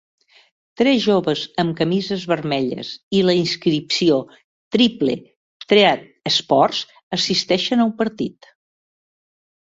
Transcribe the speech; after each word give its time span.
Tres 0.81 1.01
joves 1.07 1.41
amb 1.63 1.73
camises 1.81 2.23
vermelles 2.31 2.87
i 3.17 3.19
la 3.27 3.35
inscripció 3.39 4.17
Triple 4.75 5.13
Threat 5.73 6.07
Sports 6.37 6.79
assisteixen 7.19 7.85
a 7.85 7.87
un 7.91 7.93
partit 8.01 8.49